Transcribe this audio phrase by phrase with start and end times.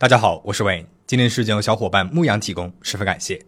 [0.00, 3.44] 大家好，我是 Wayne，今天事件由小伙伴牧羊提供，十分感谢。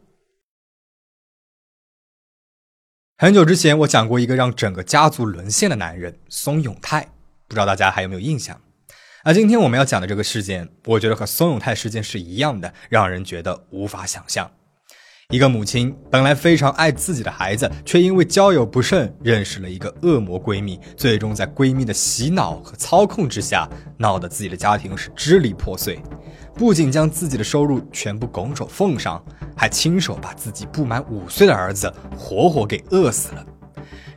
[3.19, 7.03] 很久之前，我讲过一个让整个家族沦陷的男人松永泰，
[7.47, 8.61] 不知道大家还有没有印象？
[9.23, 14.51] 而今天我们要讲的这个事件，我觉得和松永泰事件是一样的，让人觉得无法想象。
[15.29, 26.03] 一个母亲本来非常爱自己的孩子，却因为交友不慎认识了一个恶魔闺蜜，最终在闺蜜的洗脑和操控之下，闹得自己的家庭是支离破碎。
[26.55, 29.23] 不仅将自己的收入全部拱手奉上，
[29.57, 33.47] 还亲手把自己不满五岁的儿子活活给饿死了。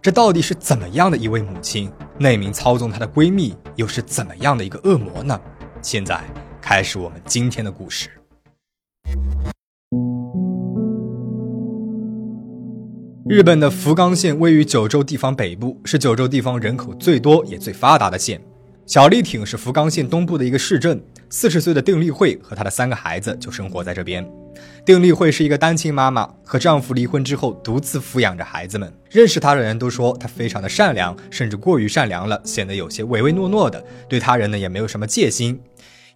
[0.02, 1.90] 这到底是怎么样的一位母亲？
[2.20, 5.40] 那名操纵她的闺蜜又是怎么样的一个恶魔呢？
[5.82, 6.22] 现在
[6.62, 8.10] 开始我们今天的故事。
[13.30, 18.42] 日本的福冈县位于九州地方北部，是九州地方人口最多也最发达的县。
[18.86, 21.02] 小栗町是福冈县东部的一个市镇。
[21.36, 24.24] 四十岁的丁丽慧和她的三个孩子就生活在这边。
[24.86, 28.94] 丁丽慧是一个单亲妈妈，和丈夫离婚之后独自抚养着孩子们。
[29.10, 35.60] 认识她的人都说她非常的善良，甚至过于善良了，显得有些唯唯诺诺的，对他人呢也没有什么戒心。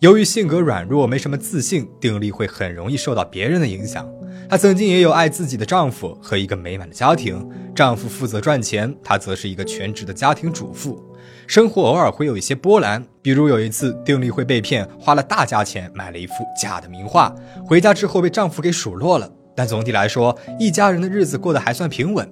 [0.02, 4.08] 由于性格软弱，没什么自信，丁丽慧很容易受到别人的影响。
[4.48, 11.04] 她曾经也有爱自己的丈夫和一个美满的家庭，丈夫负责赚钱，她则是一个全职的家庭主妇。
[11.48, 17.34] 生活偶尔会有一些波澜，比如有一次定丽会被骗，花了大价钱买了一幅假的名画，
[17.66, 19.32] 回家之后被丈夫给数落了。
[19.56, 22.30] 但总体来说，一家人的日子过得还算平稳。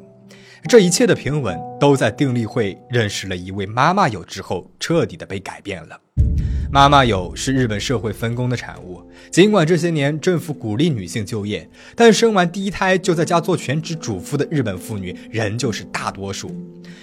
[0.67, 5.97] 这一切的平稳，都在定丽会认识了一位妈妈友之后，彻底的被改变了。
[6.71, 9.01] 妈妈友是日本社会分工的产物。
[9.31, 16.55] 尽管这些年政府鼓励女性就业，但生完第一胎就在家做全职主妇的日本妇女仍旧是大多数。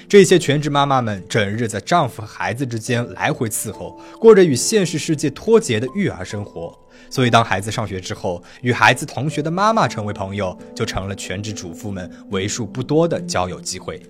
[0.09, 6.79] 这些全职妈妈们整日在丈夫和孩子之间来回伺候，过着与现实世界脱节的育儿生活。
[7.09, 14.03] 所以，当孩子上学之后，与孩子同学的妈妈成为朋友，就成了全职主妇们为数不多的交友机会。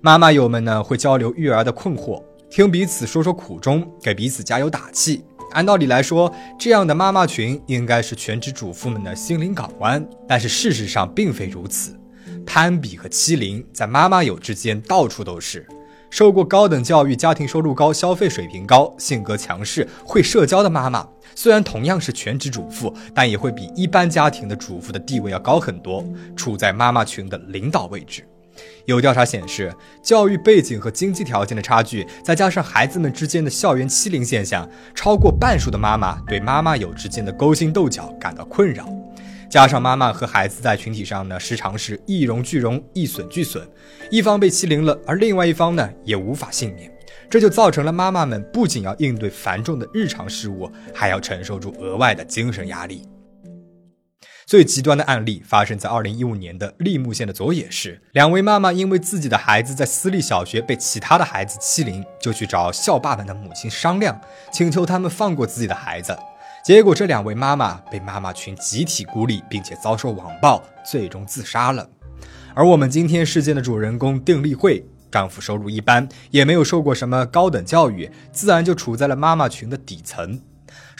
[0.00, 2.22] 妈妈友们呢，会交流育儿的困惑。
[2.50, 5.22] 听彼此说说苦衷，给彼此加油打气。
[5.52, 10.06] 按道理来说，这样的妈妈群应该是全职主妇们的心灵港湾。
[10.26, 11.94] 但是事实上并非如此，
[12.46, 15.66] 攀比和欺凌在妈妈友之间到处都是。
[16.10, 26.02] 受过高等教育、家庭收入高、消费水平高、性格强势、会社交的妈妈，虽然同样是全职主妇，但也会比一般家庭的主妇的地位要高很多，
[26.34, 28.26] 处在妈妈群的领导位置。
[28.88, 29.70] 有调查显示，
[30.02, 38.88] 教育背景和经济条件的差距，再加上孩子们之间的校园欺凌现象，超过半数的妈妈对妈妈友之间的勾心斗角感到困扰。
[39.50, 43.62] 加上妈妈和孩子在群体上呢，时常是一荣俱荣，一损俱损，
[44.10, 46.90] 一方被欺凌了，而另外一方呢，也无法幸免。
[47.28, 53.06] 这就造成了妈妈们不仅要应对繁重的日常事务，还要承受住额外的精神压力。
[54.48, 64.18] 最极端的案例发生在二零一五年的利木县的佐野市，两位妈妈因为自己的孩子在私立小学被其他的孩子欺凌，就去找校霸们的母亲商量，
[64.50, 66.18] 请求他们放过自己的孩子。
[66.64, 71.86] 结果这两位妈妈被妈妈群集体孤立，并且遭受网暴，最终自杀了。
[72.54, 80.40] 而我们今天事件的主人公丁丽慧，丈夫收入一般，也没有受过什么高等教育，自然就处在了妈妈群的底层。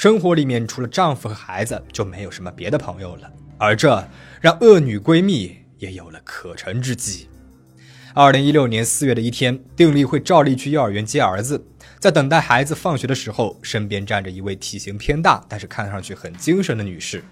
[0.01, 3.29] 生活里面除了丈夫和孩子，就没有什么别的朋友了。
[3.59, 4.09] 而这
[4.41, 7.29] 让恶女闺蜜也有了可乘之机。
[8.15, 11.61] 二零一六年四月的一天，丁力会照例去幼儿园接儿子，
[11.99, 17.25] 在等待孩子放学的时候，身边站着一位体型偏大，但是看上去很精神的女士。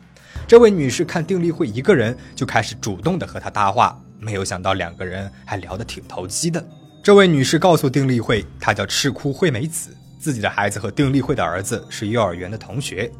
[0.48, 6.68] 这位女士看丁力会一个人，就开始主动的和她搭话，没有想到两个人还聊得挺投机的。
[7.00, 9.96] 这位女士告诉丁力会，她叫赤库惠美子。
[10.18, 13.10] 自己的孩子和丁立慧的儿子是幼儿园的同学，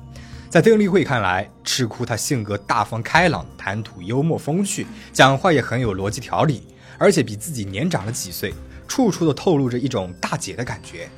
[0.49, 6.63] 在丁立慧看来，赤哭他性格大方开朗，谈吐幽默风趣，讲话也很有逻辑条理，
[6.99, 8.55] 而且比自己年长了几岁，
[8.89, 11.09] 处处都透露着一种大姐的感觉。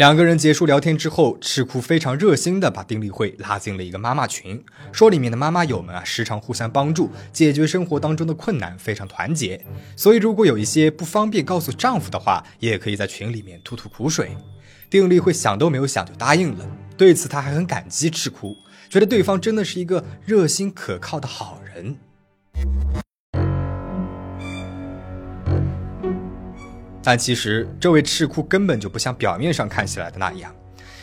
[0.00, 9.62] 两个人结束聊天之后，赤哭非常热心的把丁立慧拉进了一个妈妈群，说里面的妈妈友们啊，时常互相帮助，解决生活当中的困难，非常团结。
[9.94, 14.34] 所以如果有一些不方便告诉丈夫的话，也可以在群里面吐吐苦水。
[14.88, 16.66] 丁立慧想都没有想就答应了，
[16.96, 18.56] 对此她还很感激赤哭，
[18.88, 21.98] 觉得对方真的是一个热心可靠的好人。
[27.02, 30.54] 但其实，这位赤库根本就不像表面上看起来的那样，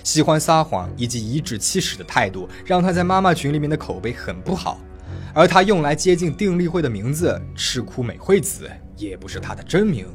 [0.04, 4.80] 喜欢撒谎以及颐指气使的态度，让他在妈妈群里面的口碑很不好。
[5.34, 10.08] 而他用来接近丁丽慧的名字赤库美惠子，也不是他的真名。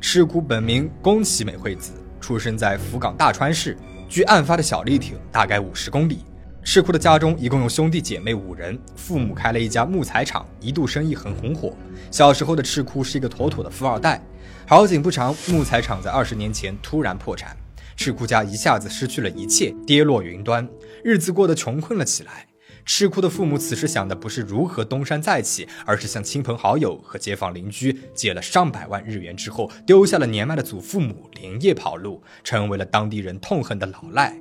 [0.00, 3.76] 赤库本名宫崎美惠子，出生在福冈大川市，
[4.08, 6.24] 距案发的小栗町大概五十公里，
[6.68, 11.72] 赤库的家中一共有兄弟姐妹五人，父母开了一家木材厂，一度生意很红火。
[12.10, 14.20] 小时候的赤库是一个妥妥的富二代。
[14.66, 17.56] 好景不长，木材厂在二十年前突然破产，
[17.96, 20.68] 赤库家一下子失去了一切，跌落云端，
[21.04, 22.48] 日子过得穷困了起来。
[22.84, 34.36] 赤库的父母此时想的不是如何东山再起，而是向亲朋好友和街坊邻居借了上百万日元之后，丢下了年迈的祖父母，连夜跑路，成为了当地人痛恨的老赖。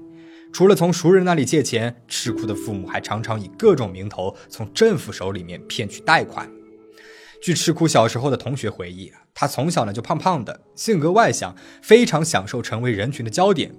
[0.56, 6.50] 除了从熟人那里借钱，赤库的父母还常常以各种名头从政府手里面骗取贷款。
[7.42, 13.76] 据赤库小时候的同学回忆，他从小呢就胖胖的，性格外向，非常享受成为人群的焦点。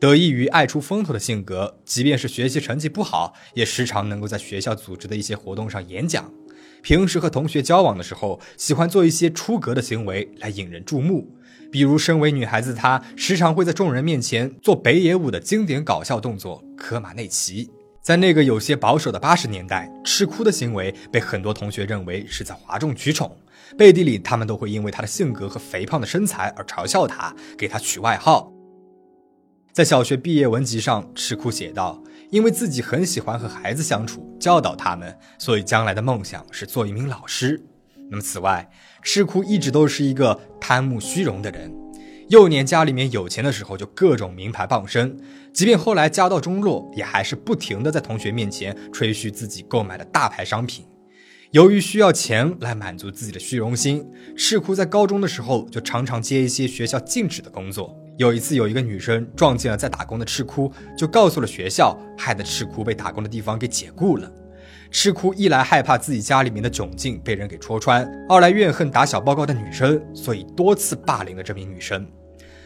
[0.00, 6.32] 得益于爱出风头的性格，即便是学习成绩不好，也时常能够在学校组织的一些活动上演讲。
[6.80, 11.36] 平时和同学交往的时候，喜欢做一些出格的行为来引人注目。
[11.70, 17.70] 比如，身为女孩子，她时常会在众人面前做北野武的经典搞笑动作——科马内奇。
[18.00, 23.34] 在那个有些保守的八十年代，吃哭的行为被很多同学认为是在哗众取宠，
[23.78, 28.52] 背地里他们都会因为他的性格和肥胖的身材而嘲笑他，给他取外号。
[29.72, 32.00] 在小学毕业文集上，吃哭写道
[32.30, 37.60] ：“因为自己很喜欢和孩子相处，教导他们，所以将来的梦想是做一名老师。”
[38.10, 38.68] 那么，此外，
[39.04, 41.70] 赤库一直都是一个贪慕虚荣的人。
[42.30, 45.10] 幼年家里面有钱的时候，就各种名牌傍身；
[45.52, 50.86] 即便后来家道中落，也还是不停的在同学面前吹嘘自己购买的大牌商品。
[51.50, 54.04] 由于需要钱来满足自己的虚荣心，
[54.36, 57.94] 赤库在高中的时候就常常接一些学校禁止的工作。
[58.16, 64.32] 有一次，有一个女生撞见了在打工的赤库，就告诉了学校，害得赤库被打工的地方给解雇了。
[64.96, 72.06] 赤库一来害怕自己家里面的窘境被人给戳穿，二来怨恨打小报告的女生，所以多次霸凌了这名女生。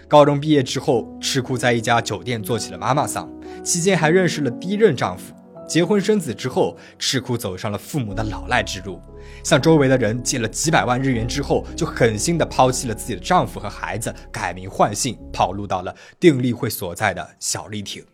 [0.07, 3.27] 高中毕业之后，赤库在一家酒店做起了妈妈桑，
[3.65, 5.35] 期间还认识了第一任丈夫。
[5.67, 9.01] 结婚生子之后，赤库走上了父母的老赖之路，
[9.43, 18.05] 向周围的人借了几百万日元之后，就狠心的抛弃了自己的丈夫和孩子，改名换姓，跑路到了定力会所在的小力町。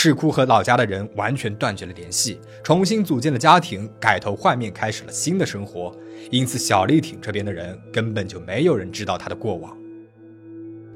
[0.00, 5.92] 赤库和老家的人完全断绝了联系，重新组建了家庭，改头换面，开始了新的生活。
[6.30, 9.76] 因此，小丽挺这边的人根本就没有人知道她的过往。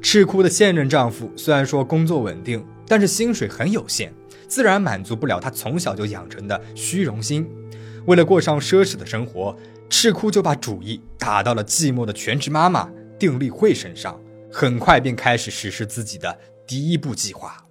[0.01, 4.15] 赤库的现任丈夫虽然说工作稳定，但是薪水很有限，
[4.47, 7.45] 自然满足不了她从小就养成的虚荣心。
[8.07, 9.57] 为了过上奢侈的生活，
[9.91, 12.89] 赤库就把主意打到了寂寞的全职妈妈
[13.19, 14.17] 定力惠身上，
[14.49, 17.67] 很快便开始实施自己的第一步计划。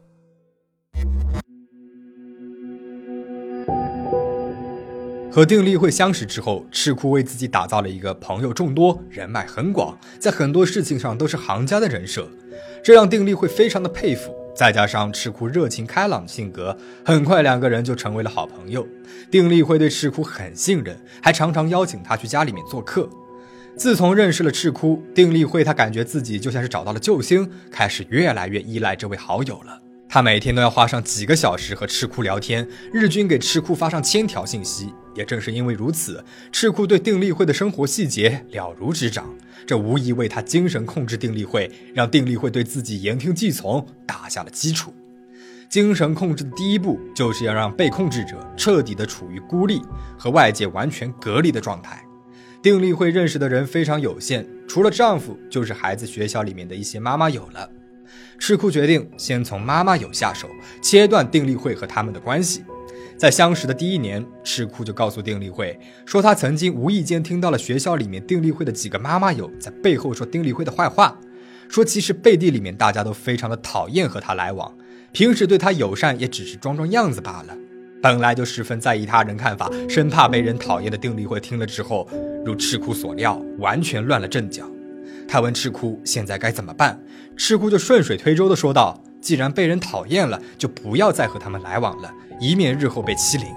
[5.34, 12.30] 和定力会相识之后，赤库为自己打造了一个朋友众多、人脉很广，在很多事情上都是行家的人设，
[12.84, 14.36] 这让定力会非常的佩服。
[14.54, 18.86] 再加上赤库热情开朗的性格，很快两个人就成为了好朋友。
[19.32, 23.10] 定力会对赤库很信任，还常常邀请他去家里面做客。
[23.78, 29.81] 自从认识了赤库，定力会他感觉自己就像是找到了救星，开始越来越依赖这位好友了。
[30.14, 34.94] 他每天都要花上几个小时和赤库聊天，日均给赤库发上千条信息。
[35.16, 36.22] 也正是因为如此，
[36.52, 39.34] 赤库对定力会的生活细节了如指掌，
[39.66, 44.94] 这无疑为他精神控制定力会，让定力会对自己言听计从打下了基础。
[45.70, 49.82] 精神控制的第一步，就是要让被控制者彻底的处于孤立
[50.20, 52.06] 和外界完全隔离的状态。
[52.62, 57.70] 定力会认识的人非常有限，除了丈夫，就是孩子学校里面的一些妈妈有了。
[58.40, 60.50] 赤库决定先从妈妈友下手，
[60.82, 62.64] 切断定力会和他们的关系。
[63.18, 71.20] 在相识的第一年，赤库就告诉定力会说，他曾经无意间听到了学校里面定力会的几个妈妈友在背后说定力会的坏话，
[71.70, 74.76] 说其实背地里面大家都非常的讨厌和他来往，
[75.12, 77.56] 平时对他友善也只是装装样子罢了。
[78.02, 82.10] 本来就十分在意他人看法，生怕被人讨厌的定力会听了之后，
[82.44, 84.68] 如赤库所料，完全乱了阵脚。
[85.32, 87.00] 他问赤库现在该怎么办，
[87.38, 93.48] 赤库就顺水推舟的说道：“既然被人讨厌了，就不要再和他们来往了，以免日后被欺凌。”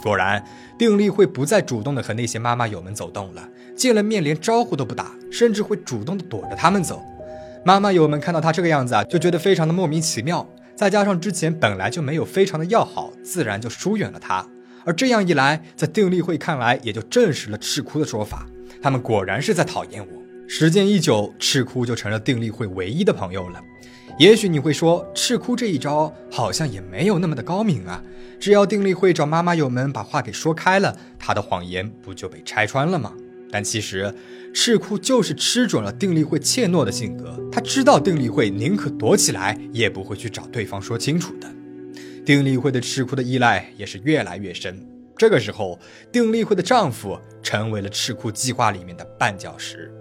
[0.00, 0.44] 果然，
[0.78, 7.02] 定力会不再主动的和那些妈妈友们走动了，见了面连招呼都不打，甚至会主动的躲着他们走。
[7.64, 10.48] 妈妈友们看到他这个样子啊，就觉得非常的莫名其妙。
[10.76, 14.46] 再加上之前本来就没有非常的要好，自然就疏远了他。
[14.84, 18.46] 而这样一来，在定力会看来，也就证实了赤库的说法，
[18.80, 20.23] 他们果然是在讨厌我。
[20.46, 23.60] 时间一久，赤库就成了定力会唯一的朋友了。
[24.18, 28.02] 也许你会说，赤库这一招好像也没有那么的高明啊。
[28.38, 33.12] 只要定力会找妈妈友们把话给说开了，他的谎言不就被拆穿了吗？
[33.50, 34.14] 但其实，
[34.52, 41.50] 赤库就是吃准了定力会怯懦的性格，他知道定力会宁可躲起来，也不会去找对方说清楚的。
[42.24, 44.86] 丁丽慧对赤库的依赖也是越来越深。
[45.16, 45.80] 这个时候，
[46.12, 49.92] 丁丽慧的丈夫成为了赤库计划里面的绊脚石。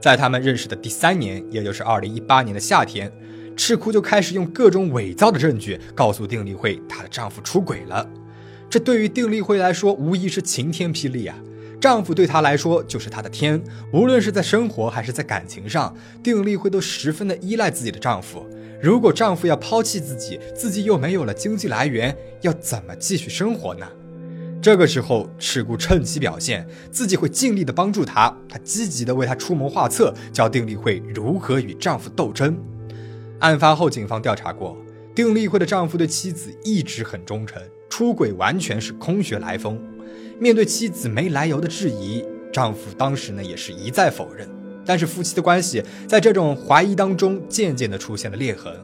[0.00, 3.12] 在他们认识的第三年，也就是二零一八年的夏天，
[3.54, 8.08] 赤库就开始用各种伪造的证据告诉丁丽慧，她的丈夫出轨了。
[8.70, 11.36] 这对于丁丽慧来说，无疑是晴天霹雳啊！
[11.80, 18.46] 丈夫对她来说就是她的天，无论是在生活还是在感情上，丁丽慧都十分的依赖自己的丈夫。
[18.80, 23.86] 如果丈夫要抛弃自己，自己又没有了经济来源，要怎么继续生活呢？
[24.62, 32.58] 这个时候，赤姑趁机表现自己会尽力的帮助她，她积极的为她出谋划策，教丁丽慧如何与丈夫斗争。
[33.38, 34.76] 案发后，警方调查过，
[35.14, 39.80] 丁丽慧的丈夫对妻子一直很忠诚，出轨完全是空穴来风。
[40.38, 44.46] 面对妻子没来由的质疑，丈夫当时呢也是一再否认。
[44.84, 48.74] 但是夫妻的关系在这种怀疑当中，渐渐的出现了裂痕。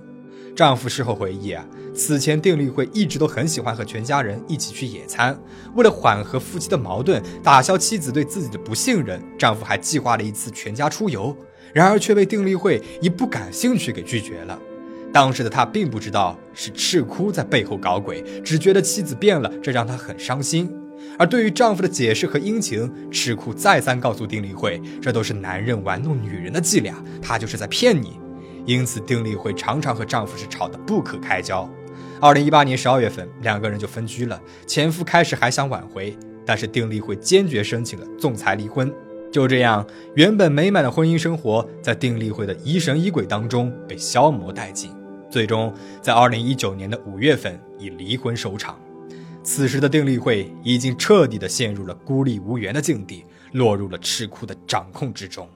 [0.57, 1.63] 丈夫事后回忆啊，
[1.95, 5.39] 此前丁丽慧一直都很喜欢和全家人一起去野餐。
[5.75, 11.37] 为了缓和夫妻的矛盾，打消妻子对自己的不信任，丈夫还计划了一次全家出游。
[11.75, 14.59] 然而却被丁丽慧以不感兴趣给拒绝了。
[15.13, 20.75] 当时的他并不知道是赤哭在背后搞鬼，只觉得妻子变了，这让他很伤心。
[21.19, 28.19] 而对于丈夫的解释和殷勤，赤哭再三告诉丁丽慧，这都是男人玩弄女人的伎俩，他就是在骗你。
[28.67, 31.69] 因此，丁丽会常常和丈夫是吵得不可开交。
[32.21, 34.41] 二零一八年十二月份，两个人就分居了。
[34.67, 38.93] 前夫开始还想挽回，但是丁丽会坚决申请了仲裁离婚。
[39.31, 44.91] 就这样，原本美满的婚姻生活在丁丽会的疑神疑鬼当中被消磨殆尽，
[45.31, 48.79] 最终在二零一九年的五月份以离婚收场。
[49.43, 55.49] 此时的丁丽会已经彻底的陷入了孤立无援的境地，落入了赤库的掌控之中。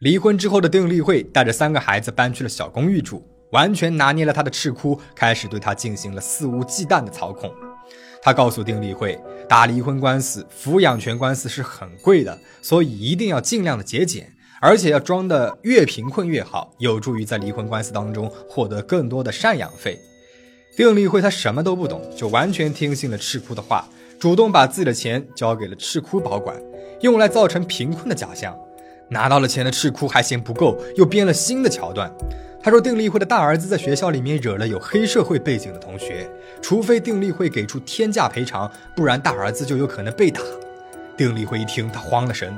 [0.00, 7.52] 离婚之后的丁丽慧带着三个孩子搬去了小公寓住，完全拿捏了她的赤哭，开始对她进行了肆无忌惮的操控。
[8.22, 19.98] 他告诉丁立慧，打离婚官司、抚养权官司是很贵的，所以一定要尽量的节俭，而且要装的越贫困越好，有助于在离婚官司当中获得更多的赡养费。
[20.78, 23.86] 丁立慧她什么都不懂，就完全听信了赤窟的话，
[24.18, 26.58] 主动把自己的钱交给了赤窟保管，
[27.02, 28.58] 用来造成贫困的假象。
[29.10, 32.10] 拿到了钱的赤库还嫌不够，又编了新的桥段。
[32.62, 36.28] 他说，丁丽慧的大儿子在学校里面惹了有黑社会背景的同学，
[36.60, 40.40] 除非丁丽慧给出天价赔偿，不然大儿子就有可能被打。
[41.16, 42.54] 丁丽慧一听，他慌了神。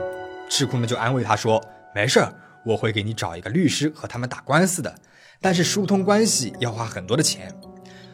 [0.50, 1.62] 赤库呢就安慰他说
[1.94, 2.32] ：“没事儿，
[2.64, 4.94] 我会给你找一个律师和他们打官司的，
[5.40, 7.54] 但是疏通关系要花很多的钱。”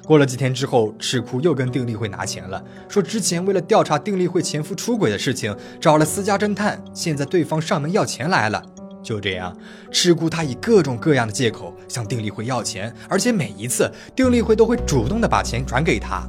[0.09, 8.65] 过了几天之后，赤库又跟丁丽慧拿钱了，说之前为了调查丁丽慧前夫出轨的事情，找了私家侦探，现在对方上门要钱来了。
[9.03, 9.55] 就这样，
[9.93, 16.27] 赤库他以各种各样的借口向丁丽慧要钱，而且每一次丁丽慧都会主动的把钱转给他。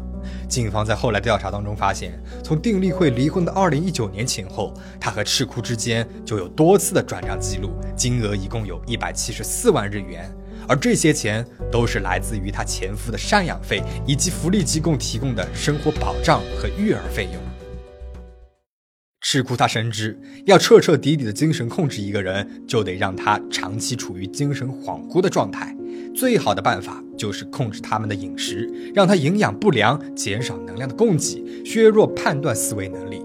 [0.49, 10.29] 警方在后来调查当中发现，从丁丽慧离婚的二零一九年前后，他和赤库之间就有多次的转账记录，金额一共有一百七十四万日元。
[10.69, 17.41] 而这些钱都是来自于她前夫的赡养费以及福利机构提供的生活保障和育儿费用。
[19.21, 25.75] 赤库他深知，要彻彻底底的精神控制一个人，就得让他长期处于精神恍惚的状态。
[26.15, 33.21] 最好的办法就是控制他们的饮食，让他营养不良，减少能量的供给，削弱判断思维能力。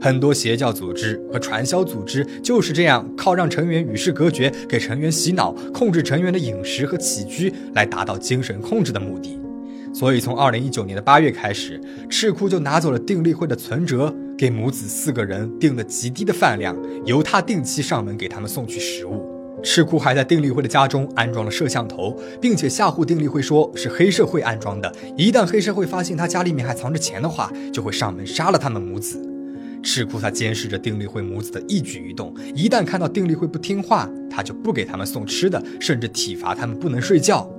[0.00, 9.38] 很多邪教组织和传销组织就是这样，靠让成员与世隔绝，给成员洗脑，控制成员的饮食和起居，来达到精神控制的目的。
[9.92, 19.28] 所以，从二零一九年的八月开始，赤库就拿走了定力会的存折，给母子四个人定了极低的饭量，由他定期上门给他们送去食物。
[19.62, 29.29] 赤库还在定力会的家中安装了摄像头，并且吓唬定力会说是黑社会安装的，一旦黑社会发现他家里面还藏着钱的话，就会上门杀了他们母子。
[29.82, 37.50] 赤库他监视着丁丽慧母子的一举一动，一旦看到丁丽慧不听话，他就不给他们送吃的，甚至体罚他们不能睡觉。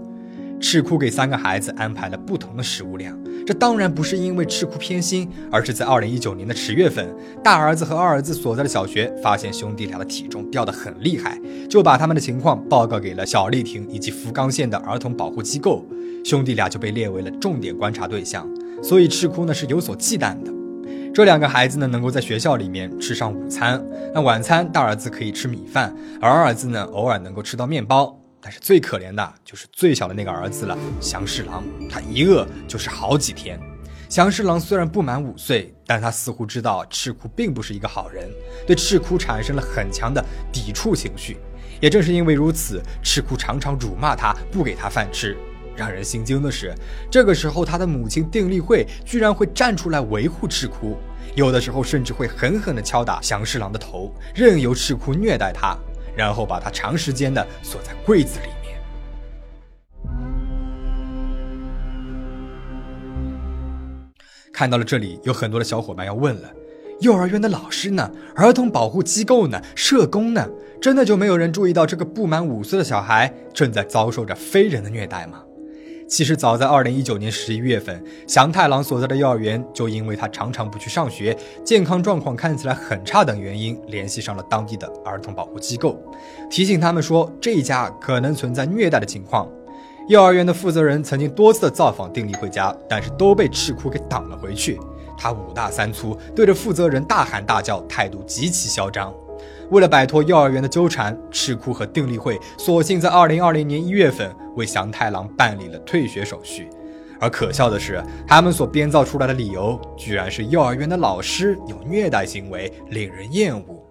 [0.59, 7.09] 赤库给三个孩子安排了不同的食物量，这当然不是因为赤库偏心，而是在二零一九年的十月份，
[7.43, 15.83] 大儿子和二儿子所在的小学发现兄弟俩的体重掉得很厉害，就把他们的情况报告给了小丽婷以及福冈县的儿童保护机构，
[16.23, 18.47] 兄弟俩就被列为了重点观察对象，
[18.83, 20.60] 所以赤库呢是有所忌惮的。
[21.13, 23.83] 这两个孩子呢，能够在学校里面吃上午餐。
[24.13, 28.17] 那晚餐，大儿子可以吃米饭，而二儿子呢，偶尔能够吃到面包。
[28.39, 33.59] 但是最可怜的就是最小的那个儿子了，祥侍郎，他一饿就是好几天。
[34.07, 38.29] 祥侍郎虽然不满五岁，但他似乎知道赤哭并不是一个好人，
[38.65, 41.37] 对赤哭产生了很强的抵触情绪。
[41.81, 45.35] 也正是因为如此，赤哭常常辱骂他，不给他饭吃。
[45.81, 46.71] 让人心惊的是，
[47.09, 50.95] 这个时候他的母亲定力惠居然会站出来维护赤哭，
[51.33, 55.75] 有的时候甚至会狠狠地敲打祥侍郎的头，任由赤哭虐待他，
[56.15, 58.79] 然后把他长时间的锁在柜子里面。
[64.53, 66.51] 看到了这里，有很多的小伙伴要问了：
[66.99, 68.11] 幼儿园的老师呢？
[68.35, 69.59] 儿童保护机构呢？
[69.75, 70.47] 社工呢？
[70.79, 75.43] 真的就没有人注意到这个不满五岁的小孩正在遭受着非人的虐待吗？
[76.11, 85.97] 其实早在二零一九年十一月份，祥太郎所在的幼儿园就因为他常常不去上学，健康状况看起来很差等原因，联系上了当地的儿童保护机构，
[86.49, 89.47] 提醒他们说这一家可能存在虐待的情况。
[90.09, 94.77] 幼儿园的负责人曾经多次的造访定力惠家，但是都被赤库给挡了回去。
[95.17, 99.13] 他五大三粗，对着负责人大喊大叫，态度极其嚣张。
[99.71, 106.69] 为了摆脱幼儿园的纠缠，赤库和定力会索性在二零二零年一月份为祥太郎办理了退学手续。
[107.21, 113.81] 而可笑的是，他们所编造出来的理由，居然是幼儿园的老师有虐待行为，令人厌恶。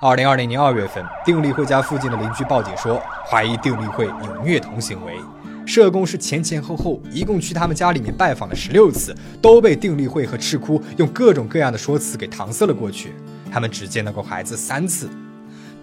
[0.00, 2.98] 二零二零年二月份，定力会家附近的邻居报警说，
[3.28, 5.12] 怀疑定力会有虐童行为。
[5.66, 13.12] 社工是前前后后一共去他们家里面拜访了十六次，都被定力会和赤哭用各种各样的说辞给搪塞了过去。
[13.52, 15.08] 他们只见到过孩子三次。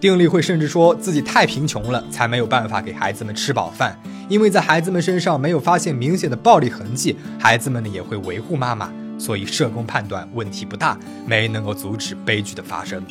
[0.00, 3.98] 定力会甚至说自己太贫穷了，才没有办法给孩子们吃饱饭。
[4.28, 13.02] 因为在孩子们身上没有发现明显的暴力痕迹，孩子们呢也会维护妈妈，所以社工判断问题不大，没能够阻止悲剧的发生。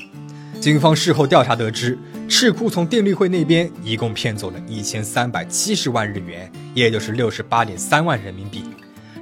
[0.60, 1.98] 警方事后调查得知，
[2.30, 8.64] 赤库从定力会那边一共骗走了一千三百七十万日元，也就是六十八点三万人民币。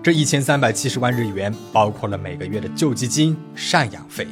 [0.03, 4.27] 这一千三百七十万日元包括了每个月的救济金、赡养费。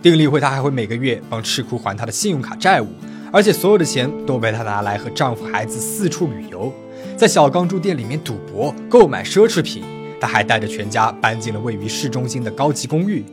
[0.00, 2.86] 电力会他还会每个月帮赤库还他的信用卡债务，
[3.32, 6.72] 而且所有的钱都被他拿来和丈夫、孩子四处旅游，
[7.16, 9.82] 在小钢珠店里面赌博、购买奢侈品。
[10.20, 13.24] 他还带着全家搬进了位于市中心的高级公寓。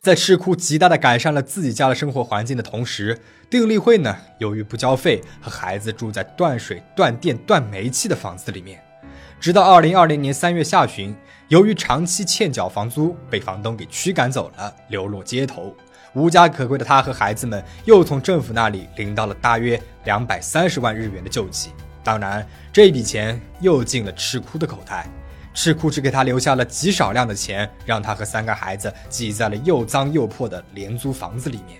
[0.00, 3.18] 在赤库极大的改善了自己家的生活环境的同时，
[3.50, 8.82] 定力会呢，由于不交费，和孩子住在断水、断电、断煤气的房子里面。
[9.40, 11.14] 直到二零二零年三月下旬，
[11.48, 15.74] 由于长期欠缴房租，被房东给驱赶走了，流落街头。
[16.18, 21.70] 无家可归的他和孩子们，又从政府那里领到了大约两百三十万日元的救济。
[22.02, 25.06] 当然，这笔钱又进了赤窟的口袋。
[25.54, 31.78] 赤窟只给他留下了极少量的钱，让他和三个孩子挤在了又脏又破的廉租房子里面。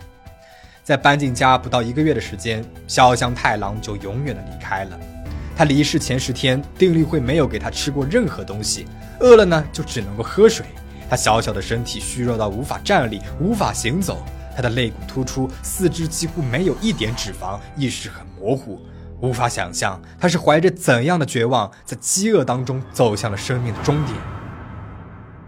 [0.84, 4.98] 在搬进家不到一个月的时间，小香太郎就永远的离开了。
[5.56, 8.86] 他离世前十天，定力会没有给他吃过任何东西，
[9.18, 10.64] 饿了呢就只能够喝水。
[11.08, 14.22] 他小小的身体虚弱到无法站立，无法行走，
[14.54, 18.80] 他的肋骨突出，四肢几乎没有一点脂肪，意识很模糊。
[19.20, 24.16] 无法想象他是怀着怎样的绝望，在饥饿当中走向了生命的终点。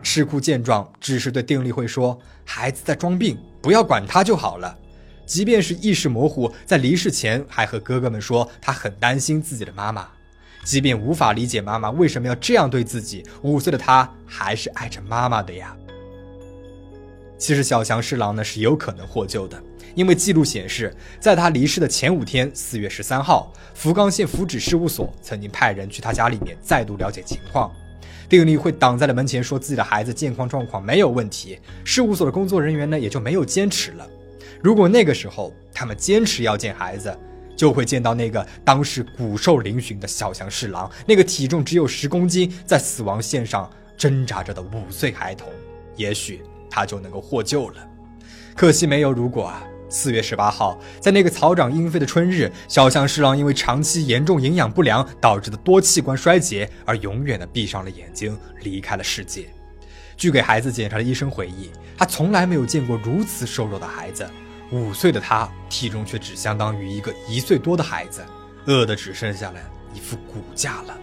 [0.02, 4.76] 赤库见状，只是对定力会说：“孩子在装病，不要管他就好了。”
[5.26, 10.08] 即便是意识模糊，在离世前还和哥哥们说他很担心自己的妈妈。
[10.64, 15.76] 即便无法理解妈妈为什么要这样对自己，五岁的他还是爱着妈妈的呀。
[17.38, 19.60] 其实小强侍郎呢是有可能获救的。
[19.96, 27.72] 因为记录显示，在他离世的前五天，四月十三号，福冈县福祉事务所曾经派人去他家里面再度了解情况。
[28.28, 31.58] 定力会挡在了门前，说自己的孩子健康状况没有问题。
[31.82, 34.06] 事务所的工作人员呢，也就没有坚持了。
[34.62, 37.12] 如果那个时候他们坚持要见孩子，
[37.60, 45.46] 就会见到那个当时骨瘦嶙峋的小强侍郎，那个体重只有十公斤，在死亡线上挣扎着的五岁孩童，
[45.94, 47.86] 也许他就能够获救了。
[48.56, 49.62] 可惜没有如果啊。
[49.90, 59.50] 四月十八号，在那个草长莺飞的春日，小强侍郎因为长期严重营养不良导致的多器官衰竭而永远的闭上了眼睛，离开了世界。
[60.16, 64.24] 据给孩子检查的医生回忆，他从来没有见过如此瘦弱的孩子。
[64.72, 68.24] 五岁的他，体重却只相当于一个一岁多的孩子，
[68.66, 69.60] 饿的只剩下了
[69.92, 70.96] 一副骨架了。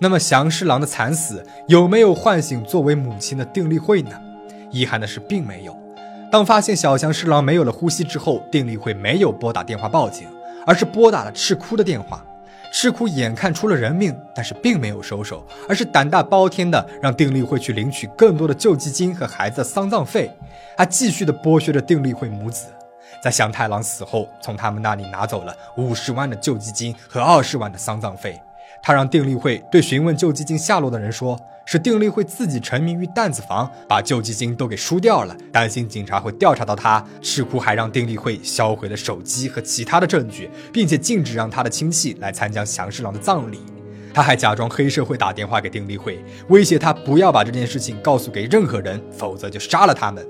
[0.00, 4.20] 那么祥侍郎的惨死有没有唤醒作为母亲的定力会呢？
[4.72, 5.78] 遗憾的是，并没有。
[6.32, 10.26] 当发现小祥侍郎没有了呼吸之后，定力会没有拨打电话报警，
[10.66, 12.26] 而是拨打了赤哭的电话。
[12.72, 20.30] 赤苦眼看出了人命，但是并没有收手，而是胆大包天的让定力会去领取更多的救济金和孩子的丧葬费，
[20.76, 22.68] 还继续的剥削着定力会母子。
[23.22, 28.40] 在祥太郎死后，从他们那里拿走了五十万的救济金和二十万的丧葬费。
[28.82, 37.04] 他让定立会对询问救济金下落的人说，是丁立会自己沉迷于弹子房，把救济金都给输掉了，担心警察会调查到他。
[37.20, 43.60] 赤库还让丁立会销毁了手机和其他的证据，并且禁止让他的亲戚来参加祥士郎的葬礼。
[44.12, 50.26] 他还假装黑社会打电话给丁立会，威胁他不要把这件事情告诉给任何人，否则就杀了他们。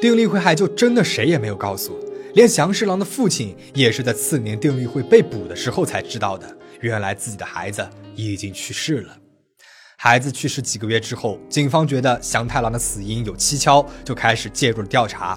[0.00, 1.98] 丁立会还就真的谁也没有告诉。
[2.34, 6.46] 连祥士郎的父亲也是在次年丁立会被捕的时候才知道的。
[6.80, 9.16] 原来自己的孩子已经去世了。
[10.00, 15.36] 孩子去世几个月之后，警方觉得祥太郎的死因有蹊跷，就开始介入了调查。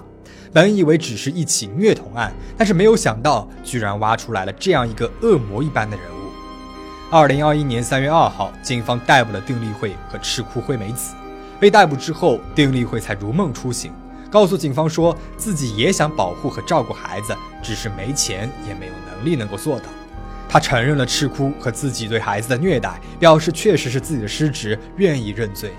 [0.52, 6.30] 本以为只是一起虐童案，但是没有想到，居然挖出来了这样一个恶魔一般的人物。
[7.10, 11.12] 二零二一年三月二号，警方逮捕了丁立会和赤库惠美子。
[11.58, 13.92] 被逮捕之后，丁立会才如梦初醒。
[14.30, 19.86] 告诉警方说自己也想保护和照顾孩子，只是没钱也没有能力能够做到。
[20.52, 25.70] 他承认了赤哭和自己对孩子的虐待，表示确实是自己的失职，愿意认罪。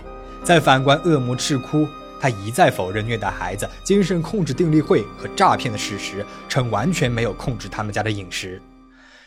[0.43, 1.87] 再反观恶魔赤哭，
[2.19, 8.59] 他一再否认虐待孩子、精神控制定立会和诈骗的事实，称完全没有控制他们家的饮食。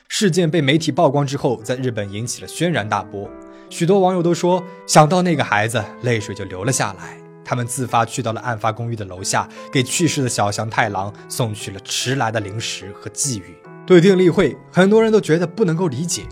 [0.09, 3.30] 事件被媒体曝光之后，在日本引起了轩然大波，
[3.70, 7.16] 许多网友都说想到那个孩子，泪水就流了下来。
[7.44, 13.54] 他们自发去到了案发公寓的楼下，给去世的小祥太郎送去了迟来的零食和寄语。
[13.87, 16.22] 对丁立会，很多人都觉得不能够理解，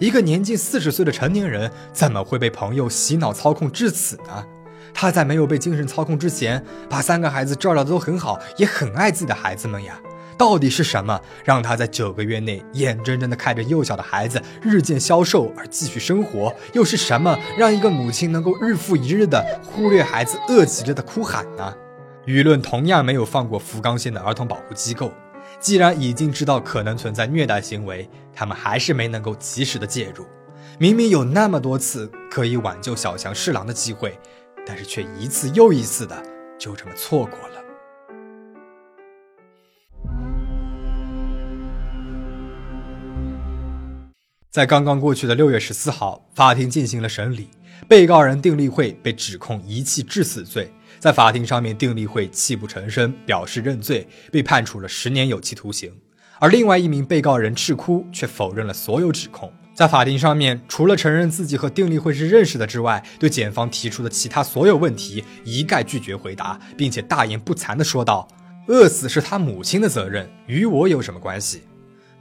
[0.00, 4.44] 一个年近四十岁的成年人怎么会被朋友洗脑操控至此呢？
[4.92, 10.00] 他在没有被精神操控之前，把三个孩子照料的都很好，也很爱自己的孩子们呀。
[10.36, 16.52] 到底是什么让他在九个月内眼睁睁地看着幼小的孩子日渐消瘦而继续生活？
[16.72, 21.72] 又是什么让一个母亲能够日复一日地忽略孩子饿极了的哭喊呢？
[22.26, 25.12] 舆论同样没有放过福冈县的儿童保护机构，
[25.60, 30.26] 既然已经知道可能存在虐待行为，他们还是没能够及时的介入。
[30.78, 34.18] 明明有那么多次可以挽救小强侍郎的机会，
[34.66, 36.22] 但是却一次又一次的
[36.58, 37.54] 就这么错过了。
[44.50, 47.48] 在刚刚过去的六月十四号，法庭进行了审理，
[47.88, 50.72] 被告人丁立会被指控遗弃致死罪。
[51.04, 55.92] 在法庭上面，丁立慧泣不成声，表示认罪，被判处了十年有期徒刑。
[56.38, 59.52] 而另外一名被告人赤哭却否认了所有指控。
[59.74, 68.26] 在法庭上面，除了承认自己和丁立慧是认识的之外，对检方提出的其他所有问题一概拒绝回答，并且大言不惭地说道
[68.68, 71.64] ：“饿死是他母亲的责任，与我有什么关系？”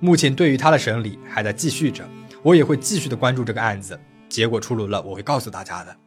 [0.02, 2.04] 目前对于他的审理还在继续着。
[2.42, 6.03] 我也会继续的关注这个案子，结果出炉了，我会告诉大家的。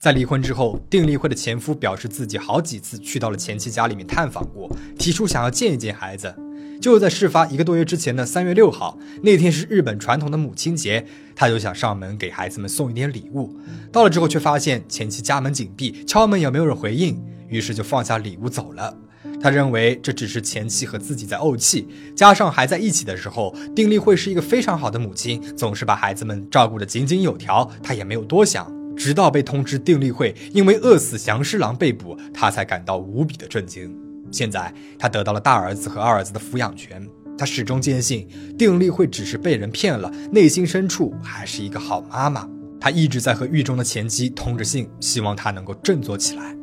[0.00, 6.34] 在离婚之后，丁立慧的前夫表示自己好几次去到了前妻家里面探访过，提出想要见一见孩子。
[6.80, 11.04] 就在事发一个多月之前的三月六号，那天是日本传统的母亲节，
[11.36, 13.54] 他就想上门给孩子们送一点礼物。
[13.92, 18.96] 到了之后，却发现前妻家门紧闭，敲门也没有人回应，于是就放下礼物走了。
[19.38, 21.86] 他认为这只是前妻和自己在怄气，
[22.16, 28.79] 加上还在一起的时候，丁立慧是一个非常好的母亲，总是把孩子们照顾得井井有条，他也没有多想。
[28.96, 33.94] 直到被通知定立会因为饿死祥狮郎被捕，他才感到无比的震惊。
[34.30, 37.04] 现在他得到了大儿子和二儿子的抚养权，
[37.36, 42.48] 他始终坚信定立会只是被人骗了，内心深处还是一个好妈妈。
[42.80, 46.56] 他一直在和狱中的前妻通着信，希望他能够振作起来。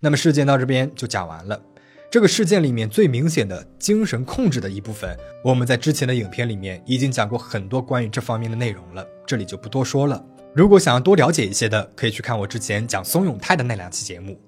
[0.00, 1.60] 那么事件到这边就讲完了。
[2.08, 10.24] 这个事件里面最明显的精神控制的一部分，我们在之前的影片里面已经讲过很多关于这方面的内容了，这里就不多说了。
[10.56, 14.40] 如果想要多了解一些的，可以去看我之前讲松永泰的那两期节目。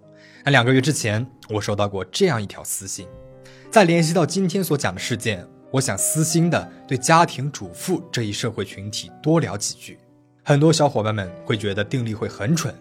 [0.43, 3.07] 那两个月之前，我收到过这样一条私信，
[3.71, 9.99] 再联系到今天所讲的事件，我想私心的对家庭主妇这一社会群体多聊几句。
[10.43, 12.75] 很多小伙伴们会觉得定力会很蠢。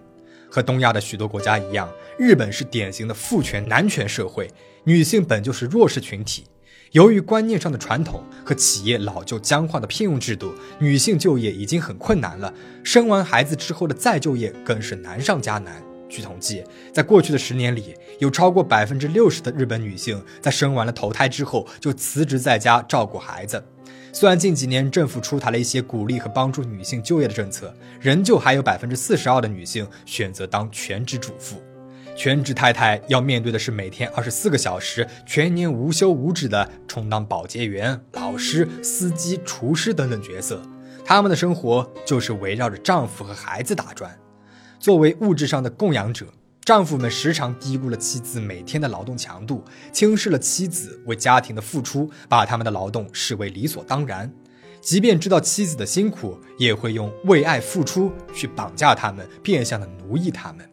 [0.49, 4.49] 和东亚的许多国家一样，日本是典型的父权男权社会，
[4.85, 6.45] 女性本就是弱势群体。
[6.91, 15.83] 由于观念上的传统和企业老旧僵化的聘用制度，女性就业已经很困难了，生完孩子之后的再就业更是难上加难。
[16.09, 23.61] 据统计，在过去的十年里，有超过百分之六十的日本女性在生完了头胎之后就辞职在家照顾孩子。
[24.13, 31.61] 虽然近几年政府出台了一些鼓励和帮助女性就业的政策，仍旧还有百分之四十二的女性选择当全职主妇。
[32.17, 40.59] 全职太太要面对的是每天二十四个小时、全年无休无止的充当保洁员、老师、司机、厨师等等角色，
[41.05, 44.17] 他们的生活就是围绕着丈夫和孩子打转。
[44.79, 46.25] 作为物质上的供养者，
[46.65, 54.33] 丈夫们时常低估了妻子每天的劳动强度，轻视了妻子为家庭的付出，把他们的劳动视为理所当然。
[54.81, 60.67] 即便知道妻子的辛苦，也会用为爱付出去绑架他们，变相的奴役他们。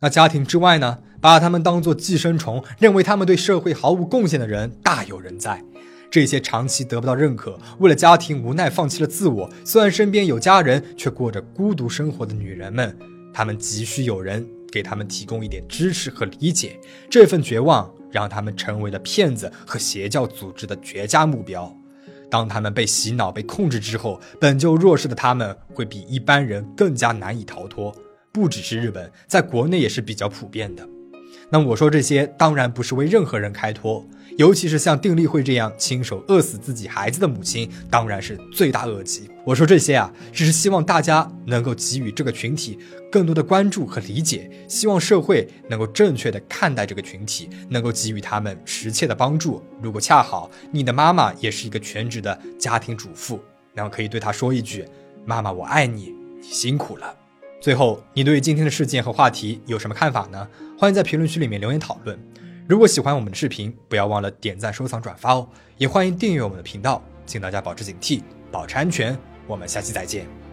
[0.00, 0.98] 那家庭之外呢？
[1.20, 5.60] 把他们当作寄生虫，认为他们对社会毫无贡献的人大有人在。
[6.08, 12.96] 这些长期得不到认可，为了家庭无奈放弃了自我，虽然身边有家人，却过着孤独生活的女人们，
[13.34, 16.78] 她们急需有人给他们提供一点支持和理解。
[17.10, 21.76] 这份绝望让他们成为了骗子和邪教组织的绝佳目标。
[22.30, 27.92] 当他们被洗脑、被控制之后，本就弱势的他们会比一般人更加难以逃脱。
[28.32, 30.88] 不只是日本，在国内也是比较普遍的。
[31.50, 39.30] 那我说这些当然不是为任何人开脱，尤其是像丁立会这样亲手饿死自己孩子的母亲，当然是罪大恶极。
[39.44, 42.78] 我说这些啊，只是希望大家能够给予这个群体
[43.10, 49.62] 更多的关注和理解，希望社会能够正确的看待这个群体，能够给予他们实切的帮助。
[49.80, 53.40] 如果恰好你的妈妈也是一个全职的家庭主妇，
[53.72, 54.84] 那么可以对她说一句
[55.24, 57.14] ：“妈妈，我爱你，你辛苦了。”
[57.60, 60.46] 最后，你对今天的事件和话题有什么看法呢？
[60.78, 62.18] 欢迎在评论区里面留言讨论。
[62.68, 65.48] 如果喜欢我们的视频，不要忘了点赞、收藏、转发哦。
[65.76, 69.18] 也欢迎订阅我们的频道，请大家保持警惕，保持安全。
[69.46, 70.47] 我们下期再见。